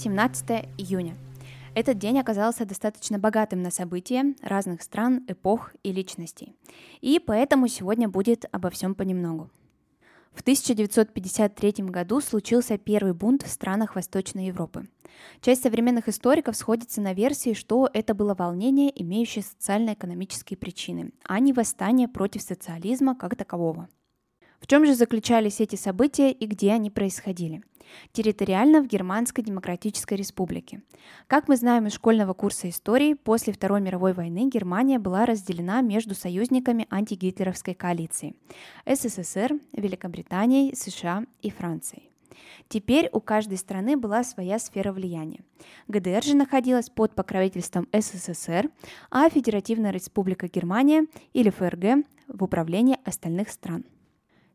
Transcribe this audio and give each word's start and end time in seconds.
17 0.00 0.66
июня. 0.78 1.14
Этот 1.74 1.98
день 1.98 2.18
оказался 2.18 2.64
достаточно 2.64 3.18
богатым 3.18 3.62
на 3.62 3.70
события 3.70 4.34
разных 4.40 4.80
стран, 4.80 5.26
эпох 5.28 5.74
и 5.82 5.92
личностей. 5.92 6.56
И 7.02 7.18
поэтому 7.18 7.68
сегодня 7.68 8.08
будет 8.08 8.46
обо 8.50 8.70
всем 8.70 8.94
понемногу. 8.94 9.50
В 10.32 10.40
1953 10.40 11.84
году 11.84 12.22
случился 12.22 12.78
первый 12.78 13.12
бунт 13.12 13.42
в 13.42 13.48
странах 13.48 13.94
Восточной 13.94 14.46
Европы. 14.46 14.88
Часть 15.42 15.64
современных 15.64 16.08
историков 16.08 16.56
сходится 16.56 17.02
на 17.02 17.12
версии, 17.12 17.52
что 17.52 17.86
это 17.92 18.14
было 18.14 18.34
волнение, 18.34 18.90
имеющее 19.02 19.44
социально-экономические 19.44 20.56
причины, 20.56 21.12
а 21.24 21.38
не 21.40 21.52
восстание 21.52 22.08
против 22.08 22.40
социализма 22.40 23.14
как 23.14 23.36
такового. 23.36 23.90
В 24.60 24.66
чем 24.66 24.86
же 24.86 24.94
заключались 24.94 25.60
эти 25.60 25.76
события 25.76 26.32
и 26.32 26.46
где 26.46 26.72
они 26.72 26.88
происходили? 26.88 27.62
Территориально 28.12 28.82
в 28.82 28.86
Германской 28.86 29.44
Демократической 29.44 30.14
Республике. 30.14 30.82
Как 31.26 31.48
мы 31.48 31.56
знаем 31.56 31.86
из 31.86 31.94
школьного 31.94 32.34
курса 32.34 32.68
истории, 32.68 33.14
после 33.14 33.52
Второй 33.52 33.80
мировой 33.80 34.12
войны 34.12 34.48
Германия 34.48 34.98
была 34.98 35.26
разделена 35.26 35.80
между 35.80 36.14
союзниками 36.14 36.86
антигитлеровской 36.90 37.74
коалиции– 37.74 38.34
СССР, 38.86 39.58
Великобританией, 39.72 40.74
США 40.74 41.24
и 41.42 41.50
Францией. 41.50 42.10
Теперь 42.68 43.08
у 43.12 43.20
каждой 43.20 43.58
страны 43.58 43.96
была 43.96 44.22
своя 44.24 44.58
сфера 44.58 44.92
влияния. 44.92 45.40
ГДР 45.88 46.22
же 46.22 46.36
находилась 46.36 46.88
под 46.90 47.14
покровительством 47.14 47.88
СССР, 47.92 48.70
а 49.10 49.28
Федеративная 49.28 49.90
Республика 49.90 50.48
Германия 50.48 51.06
или 51.32 51.50
ФРГ 51.50 52.06
в 52.28 52.44
управлении 52.44 52.98
остальных 53.04 53.50
стран. 53.50 53.84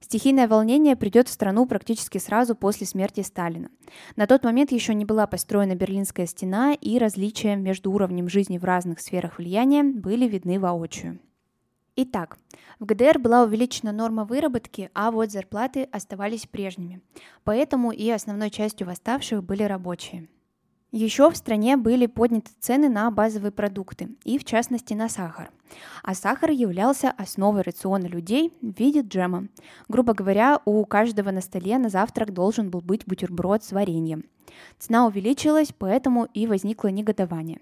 Стихийное 0.05 0.47
волнение 0.47 0.95
придет 0.95 1.27
в 1.27 1.31
страну 1.31 1.65
практически 1.65 2.19
сразу 2.19 2.53
после 2.53 2.85
смерти 2.85 3.21
Сталина. 3.21 3.69
На 4.15 4.27
тот 4.27 4.43
момент 4.43 4.71
еще 4.71 4.93
не 4.93 5.03
была 5.03 5.25
построена 5.25 5.73
Берлинская 5.73 6.27
стена, 6.27 6.73
и 6.73 6.99
различия 6.99 7.55
между 7.55 7.91
уровнем 7.91 8.29
жизни 8.29 8.59
в 8.59 8.65
разных 8.65 8.99
сферах 8.99 9.39
влияния 9.39 9.83
были 9.83 10.27
видны 10.27 10.59
воочию. 10.59 11.17
Итак, 11.95 12.37
в 12.79 12.85
ГДР 12.85 13.17
была 13.17 13.41
увеличена 13.41 13.91
норма 13.91 14.25
выработки, 14.25 14.91
а 14.93 15.09
вот 15.09 15.31
зарплаты 15.31 15.89
оставались 15.91 16.45
прежними. 16.45 17.01
Поэтому 17.43 17.91
и 17.91 18.07
основной 18.11 18.51
частью 18.51 18.85
восставших 18.85 19.43
были 19.43 19.63
рабочие. 19.63 20.27
Еще 20.95 21.29
в 21.29 21.35
стране 21.35 21.75
были 21.75 22.05
подняты 22.05 22.51
цены 22.61 22.87
на 22.87 23.11
базовые 23.11 23.51
продукты, 23.51 24.15
и 24.23 24.39
в 24.39 24.45
частности 24.45 24.93
на 24.93 25.09
сахар. 25.09 25.51
А 26.03 26.15
сахар 26.15 26.51
являлся 26.51 27.11
основой 27.17 27.63
рациона 27.63 28.05
людей 28.05 28.53
в 28.61 28.79
виде 28.79 29.01
джема. 29.01 29.49
Грубо 29.89 30.13
говоря, 30.13 30.61
у 30.63 30.85
каждого 30.85 31.31
на 31.31 31.41
столе 31.41 31.77
на 31.79 31.89
завтрак 31.89 32.31
должен 32.31 32.69
был 32.69 32.79
быть 32.79 33.05
бутерброд 33.05 33.61
с 33.65 33.73
вареньем. 33.73 34.23
Цена 34.79 35.07
увеличилась, 35.07 35.73
поэтому 35.77 36.27
и 36.33 36.47
возникло 36.47 36.89
негодование. 36.89 37.59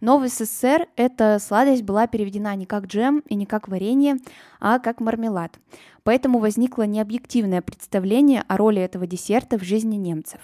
Но 0.00 0.18
в 0.18 0.28
СССР 0.28 0.88
эта 0.96 1.38
сладость 1.38 1.82
была 1.82 2.06
переведена 2.06 2.54
не 2.56 2.66
как 2.66 2.86
джем 2.86 3.22
и 3.28 3.34
не 3.34 3.46
как 3.46 3.68
варенье, 3.68 4.16
а 4.60 4.78
как 4.78 5.00
мармелад. 5.00 5.58
Поэтому 6.02 6.38
возникло 6.38 6.82
необъективное 6.82 7.62
представление 7.62 8.44
о 8.46 8.56
роли 8.56 8.82
этого 8.82 9.06
десерта 9.06 9.58
в 9.58 9.62
жизни 9.62 9.96
немцев. 9.96 10.40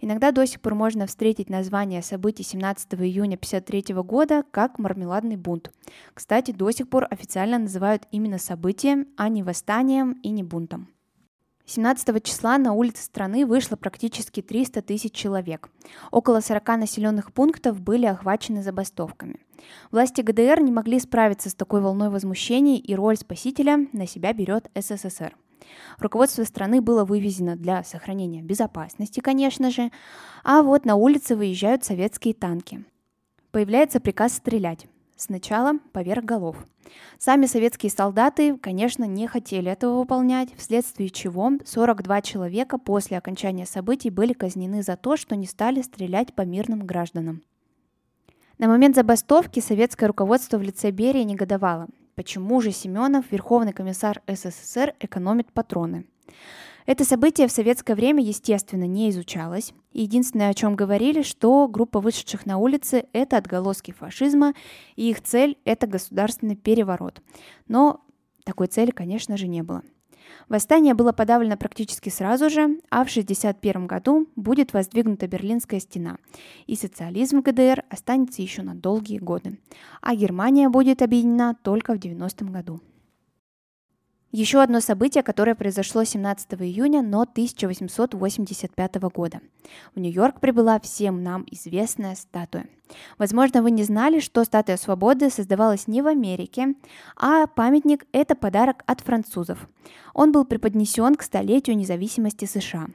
Иногда 0.00 0.32
до 0.32 0.46
сих 0.46 0.60
пор 0.60 0.74
можно 0.74 1.06
встретить 1.06 1.50
название 1.50 2.02
событий 2.02 2.42
17 2.42 2.94
июня 2.94 3.36
1953 3.36 3.94
года 3.96 4.44
как 4.50 4.78
«Мармеладный 4.78 5.36
бунт». 5.36 5.70
Кстати, 6.14 6.50
до 6.50 6.70
сих 6.70 6.88
пор 6.88 7.06
официально 7.10 7.58
называют 7.58 8.04
именно 8.10 8.38
событием, 8.38 9.08
а 9.16 9.28
не 9.28 9.42
восстанием 9.42 10.12
и 10.22 10.30
не 10.30 10.42
бунтом. 10.42 10.88
17 11.68 12.22
числа 12.24 12.56
на 12.56 12.72
улицы 12.72 13.02
страны 13.02 13.44
вышло 13.44 13.76
практически 13.76 14.40
300 14.40 14.80
тысяч 14.80 15.12
человек. 15.12 15.68
Около 16.10 16.40
40 16.40 16.66
населенных 16.78 17.30
пунктов 17.30 17.78
были 17.82 18.06
охвачены 18.06 18.62
забастовками. 18.62 19.36
Власти 19.90 20.22
ГДР 20.22 20.60
не 20.62 20.72
могли 20.72 20.98
справиться 20.98 21.50
с 21.50 21.54
такой 21.54 21.82
волной 21.82 22.08
возмущений, 22.08 22.78
и 22.78 22.94
роль 22.94 23.18
спасителя 23.18 23.86
на 23.92 24.06
себя 24.06 24.32
берет 24.32 24.70
СССР. 24.74 25.36
Руководство 25.98 26.44
страны 26.44 26.80
было 26.80 27.04
вывезено 27.04 27.54
для 27.54 27.84
сохранения 27.84 28.40
безопасности, 28.40 29.20
конечно 29.20 29.70
же, 29.70 29.90
а 30.44 30.62
вот 30.62 30.86
на 30.86 30.94
улицы 30.94 31.36
выезжают 31.36 31.84
советские 31.84 32.32
танки. 32.32 32.82
Появляется 33.50 34.00
приказ 34.00 34.34
стрелять. 34.34 34.86
Сначала 35.18 35.80
поверх 35.92 36.24
голов. 36.24 36.56
Сами 37.18 37.46
советские 37.46 37.90
солдаты, 37.90 38.56
конечно, 38.56 39.02
не 39.02 39.26
хотели 39.26 39.68
этого 39.68 39.98
выполнять, 39.98 40.54
вследствие 40.56 41.10
чего 41.10 41.50
42 41.64 42.22
человека 42.22 42.78
после 42.78 43.18
окончания 43.18 43.66
событий 43.66 44.10
были 44.10 44.32
казнены 44.32 44.84
за 44.84 44.96
то, 44.96 45.16
что 45.16 45.34
не 45.34 45.46
стали 45.46 45.82
стрелять 45.82 46.34
по 46.34 46.42
мирным 46.42 46.86
гражданам. 46.86 47.42
На 48.58 48.68
момент 48.68 48.94
забастовки 48.94 49.58
советское 49.58 50.06
руководство 50.06 50.56
в 50.56 50.62
лице 50.62 50.92
Берии 50.92 51.24
негодовало. 51.24 51.88
Почему 52.14 52.60
же 52.60 52.70
Семенов, 52.70 53.32
верховный 53.32 53.72
комиссар 53.72 54.22
СССР, 54.28 54.94
экономит 55.00 55.52
патроны? 55.52 56.06
Это 56.88 57.04
событие 57.04 57.46
в 57.48 57.52
советское 57.52 57.94
время, 57.94 58.24
естественно, 58.24 58.84
не 58.84 59.10
изучалось. 59.10 59.74
Единственное, 59.92 60.48
о 60.48 60.54
чем 60.54 60.74
говорили, 60.74 61.20
что 61.20 61.68
группа 61.68 62.00
вышедших 62.00 62.46
на 62.46 62.56
улицы– 62.56 63.04
это 63.12 63.36
отголоски 63.36 63.90
фашизма, 63.90 64.54
и 64.96 65.10
их 65.10 65.22
цель– 65.22 65.58
это 65.66 65.86
государственный 65.86 66.56
переворот. 66.56 67.20
Но 67.66 68.00
такой 68.42 68.68
цели, 68.68 68.90
конечно 68.90 69.36
же, 69.36 69.48
не 69.48 69.62
было. 69.62 69.82
Восстание 70.48 70.94
было 70.94 71.12
подавлено 71.12 71.58
практически 71.58 72.08
сразу 72.08 72.48
же, 72.48 72.80
а 72.88 73.04
в 73.04 73.10
1961 73.10 73.86
году 73.86 74.26
будет 74.34 74.72
воздвигнута 74.72 75.26
Берлинская 75.26 75.80
стена, 75.80 76.16
и 76.66 76.74
социализм 76.74 77.40
в 77.40 77.42
ГДР 77.42 77.84
останется 77.90 78.40
еще 78.40 78.62
на 78.62 78.74
долгие 78.74 79.18
годы, 79.18 79.58
а 80.00 80.14
Германия 80.14 80.70
будет 80.70 81.02
объединена 81.02 81.54
только 81.62 81.92
в 81.92 81.98
90 81.98 82.46
году. 82.46 82.80
Еще 84.30 84.60
одно 84.60 84.80
событие, 84.80 85.22
которое 85.22 85.54
произошло 85.54 86.04
17 86.04 86.52
июня, 86.60 87.00
но 87.00 87.22
1885 87.22 88.96
года. 89.10 89.40
В 89.94 90.00
Нью-Йорк 90.00 90.40
прибыла 90.40 90.78
всем 90.80 91.22
нам 91.22 91.46
известная 91.50 92.14
статуя. 92.14 92.66
Возможно, 93.16 93.62
вы 93.62 93.70
не 93.70 93.84
знали, 93.84 94.20
что 94.20 94.44
статуя 94.44 94.76
свободы 94.76 95.30
создавалась 95.30 95.86
не 95.86 96.02
в 96.02 96.06
Америке, 96.06 96.74
а 97.16 97.46
памятник– 97.46 98.06
это 98.12 98.34
подарок 98.34 98.82
от 98.86 99.00
французов. 99.00 99.66
Он 100.12 100.30
был 100.30 100.44
преподнесен 100.44 101.14
к 101.14 101.22
столетию 101.22 101.76
независимости 101.78 102.44
США. 102.44 102.88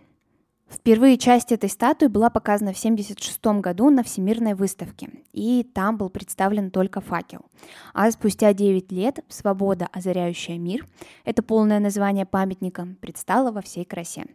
Впервые 0.73 1.19
часть 1.19 1.51
этой 1.51 1.69
статуи 1.69 2.07
была 2.07 2.31
показана 2.31 2.73
в 2.73 2.79
1976 2.79 3.61
году 3.61 3.91
на 3.91 4.03
Всемирной 4.03 4.55
выставке, 4.55 5.09
и 5.31 5.63
там 5.63 5.97
был 5.97 6.09
представлен 6.09 6.71
только 6.71 6.99
факел. 6.99 7.41
А 7.93 8.09
спустя 8.09 8.53
9 8.53 8.91
лет 8.91 9.19
«Свобода, 9.29 9.87
озаряющая 9.91 10.57
мир»— 10.57 10.87
это 11.25 11.43
полное 11.43 11.79
название 11.79 12.25
памятника— 12.25 12.87
предстала 13.01 13.51
во 13.51 13.61
всей 13.61 13.85
красе. 13.85 14.25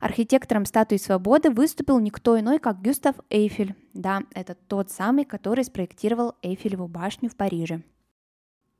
Архитектором 0.00 0.64
статуи 0.64 0.96
свободы 0.96 1.50
выступил 1.50 1.98
никто 1.98 2.38
иной, 2.38 2.60
как 2.60 2.80
Гюстав 2.80 3.16
Эйфель. 3.28 3.74
Да, 3.92 4.22
это 4.32 4.54
тот 4.54 4.90
самый, 4.90 5.24
который 5.24 5.64
спроектировал 5.64 6.34
Эйфелеву 6.42 6.86
башню 6.86 7.28
в 7.28 7.36
Париже. 7.36 7.82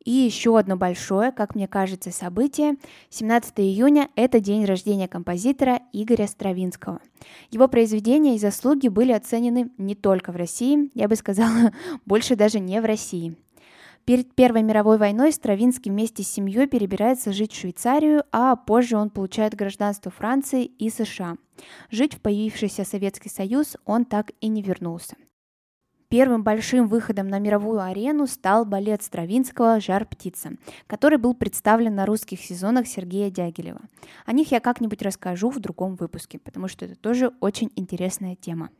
И 0.05 0.11
еще 0.11 0.59
одно 0.59 0.77
большое, 0.77 1.31
как 1.31 1.55
мне 1.55 1.69
кажется, 1.69 2.11
событие. 2.11 2.77
17 3.11 3.61
июня– 3.61 4.09
это 4.17 4.41
день 4.41 4.65
рождения 4.65 5.09
композитора 5.09 5.81
Игоря 5.93 6.27
Стравинского. 6.27 7.01
Его 7.51 7.69
произведения 7.69 8.37
и 8.37 8.39
заслуги 8.39 8.89
были 8.89 9.13
оценены 9.13 9.71
не 9.77 9.95
только 9.95 10.33
в 10.33 10.37
России, 10.37 10.91
я 10.95 11.07
бы 11.07 11.17
сказала, 11.17 11.73
больше 12.07 12.35
даже 12.35 12.61
не 12.61 12.81
в 12.81 12.85
России. 12.85 13.37
Перед 14.07 14.35
Первой 14.35 14.63
мировой 14.63 14.97
войной 14.97 15.31
Стравинский 15.31 15.91
вместе 15.91 16.23
с 16.23 16.29
семьей 16.29 16.67
перебирается 16.67 17.33
жить 17.33 17.53
в 17.53 17.61
Швейцарию, 17.61 18.25
а 18.33 18.57
позже 18.57 18.97
он 18.97 19.11
получает 19.11 19.55
гражданство 19.55 20.11
Франции 20.11 20.65
и 20.65 20.89
США. 20.89 21.37
Жить 21.91 22.15
в 22.15 22.21
появившийся 22.21 22.85
Советский 22.85 23.29
Союз 23.29 23.77
он 23.85 24.07
так 24.07 24.33
и 24.41 24.49
не 24.49 24.63
вернулся. 24.63 25.17
Первым 26.11 26.43
большим 26.43 26.89
выходом 26.89 27.29
на 27.29 27.39
мировую 27.39 27.81
арену 27.81 28.27
стал 28.27 28.65
балет 28.65 29.01
Стравинского 29.01 29.79
«Жар 29.79 30.05
птица», 30.05 30.55
который 30.89 31.19
был 31.19 31.35
представлен 31.35 31.95
на 31.95 32.05
русских 32.05 32.41
сезонах 32.41 32.89
Сергея 32.89 33.31
Дягилева. 33.31 33.83
О 34.27 34.33
них 34.33 34.51
я 34.51 34.59
как-нибудь 34.59 35.03
расскажу 35.03 35.51
в 35.51 35.61
другом 35.61 35.95
выпуске, 35.95 36.41
потому 36.41 36.67
что 36.67 36.85
это 36.85 36.97
тоже 36.97 37.33
очень 37.39 37.71
интересная 37.77 38.35
тема. 38.35 38.71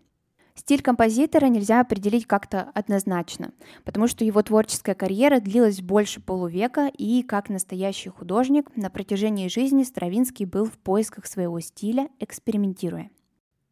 Стиль 0.57 0.83
композитора 0.83 1.47
нельзя 1.47 1.81
определить 1.81 2.27
как-то 2.27 2.63
однозначно, 2.75 3.53
потому 3.85 4.09
что 4.09 4.25
его 4.25 4.43
творческая 4.43 4.97
карьера 4.97 5.39
длилась 5.39 5.81
больше 5.81 6.21
полувека, 6.21 6.89
и 6.89 7.23
как 7.23 7.49
настоящий 7.49 8.09
художник 8.09 8.75
на 8.75 8.91
протяжении 8.91 9.47
жизни 9.47 9.85
Стравинский 9.85 10.47
был 10.47 10.65
в 10.65 10.77
поисках 10.79 11.27
своего 11.27 11.61
стиля, 11.61 12.09
экспериментируя. 12.19 13.09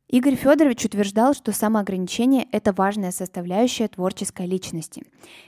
Игорь 0.09 0.37
Федорович 0.37 0.87
утверждал, 0.87 1.35
что 1.35 1.53
самоограничение– 1.53 2.49
это 2.53 2.73
важная 2.73 3.11
составляющая 3.11 3.89
творческой 3.89 4.47
личности. 4.47 5.03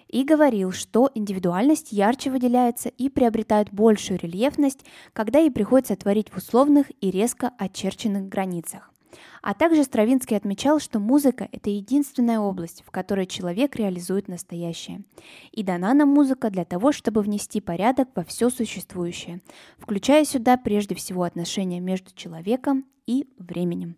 И 0.07 0.23
говорил, 0.23 0.71
что 0.73 1.11
индивидуальность 1.15 1.93
ярче 1.93 2.31
выделяется 2.31 2.91
и 2.91 3.09
приобретает 3.09 3.73
большую 3.73 4.21
рельефность, 4.21 4.85
когда 5.15 5.39
ей 5.39 5.51
приходится 5.51 5.97
творить 5.97 6.29
в 6.29 6.37
условных 6.37 6.91
и 7.01 7.11
резко 7.11 7.53
очерченных 7.57 8.29
границах. 8.29 8.93
А 9.41 9.55
также 9.55 9.83
Стравинский 9.83 10.37
отмечал, 10.37 10.79
что 10.79 10.99
музыка– 10.99 11.49
это 11.53 11.71
единственная 11.71 12.39
область, 12.39 12.85
в 12.87 12.91
которой 12.91 13.25
человек 13.25 13.77
реализует 13.77 14.29
настоящее. 14.29 15.05
И 15.53 15.63
дана 15.63 15.95
нам 15.95 16.11
музыка 16.11 16.51
для 16.51 16.67
того, 16.67 16.93
чтобы 16.93 17.23
внести 17.23 17.63
порядок 17.63 18.11
во 18.15 18.25
все 18.25 18.51
существующее, 18.51 19.41
включая 19.79 20.27
сюда 20.27 20.59
прежде 20.59 20.95
всего 20.95 21.23
отношения 21.23 21.81
между 21.81 22.15
человеком 22.15 22.85
и 23.06 23.27
временем. 23.39 23.97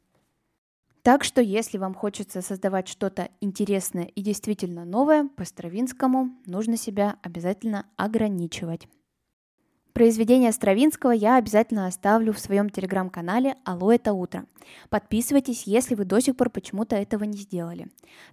Так 1.03 1.25
что, 1.25 1.43
если 1.43 1.79
вам 1.79 1.95
хочется 1.95 2.43
создавать 2.43 2.87
что-то 2.87 3.29
интересное 3.41 4.05
и 4.05 4.23
действительно 4.23 4.85
новое, 4.85 5.29
по 5.37 5.45
Стравинскому 5.45 6.31
нужно 6.47 6.77
себя 6.77 7.17
обязательно 7.23 7.87
ограничивать. 7.97 8.87
Произведение 9.93 10.53
Стравинского 10.53 11.11
я 11.11 11.37
обязательно 11.37 11.87
оставлю 11.87 12.33
в 12.33 12.39
своем 12.39 12.71
телеграм-канале 12.71 13.57
«Алло, 13.65 13.93
это 13.93 14.15
утро». 14.15 14.47
Подписывайтесь, 14.89 15.65
если 15.65 15.95
вы 15.95 16.07
до 16.07 16.19
сих 16.21 16.37
пор 16.37 16.49
почему-то 16.49 16.97
этого 16.97 17.25
не 17.25 17.37
сделали. 17.37 17.89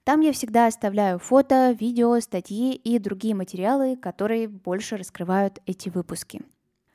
Там 0.05 0.21
я 0.21 0.31
всегда 0.31 0.67
оставляю 0.67 1.19
фото, 1.19 1.75
видео, 1.77 2.17
статьи 2.21 2.75
и 2.75 2.97
другие 2.97 3.35
материалы, 3.35 3.97
которые 3.97 4.47
больше 4.47 4.95
раскрывают 4.95 5.59
эти 5.65 5.89
выпуски. 5.89 6.43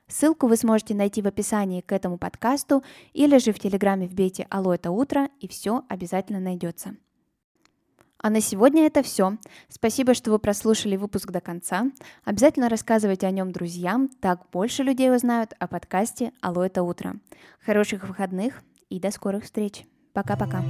Ссылку 0.09 0.47
вы 0.47 0.57
сможете 0.57 0.95
найти 0.95 1.23
в 1.23 1.27
описании 1.27 1.81
к 1.81 1.93
этому 1.93 2.19
подкасту 2.19 2.83
или 3.13 3.39
же 3.39 3.53
в 3.53 3.59
Телеграме 3.59 4.07
вбейте 4.07 4.47
«Алло, 4.51 4.75
это 4.75 4.91
утро» 4.91 5.29
и 5.41 5.49
все 5.49 5.83
обязательно 5.89 6.41
найдется. 6.41 6.97
А 8.19 8.31
на 8.31 8.41
сегодня 8.41 8.87
это 8.87 9.03
все. 9.03 9.37
Спасибо, 9.69 10.15
что 10.15 10.31
вы 10.31 10.39
прослушали 10.39 10.97
выпуск 10.97 11.31
до 11.31 11.43
конца. 11.43 11.91
Обязательно 12.25 12.71
рассказывайте 12.71 13.27
о 13.27 13.31
нем 13.31 13.53
друзьям, 13.53 14.09
так 14.09 14.49
больше 14.51 14.83
людей 14.83 15.15
узнают 15.15 15.53
о 15.59 15.69
подкасте 15.69 16.33
«Алло, 16.41 16.65
это 16.65 16.83
утро». 16.83 17.17
Хороших 17.65 18.09
выходных 18.09 18.63
и 18.89 18.99
до 18.99 19.11
скорых 19.11 19.45
встреч. 19.45 19.85
Пока-пока. 20.15 20.65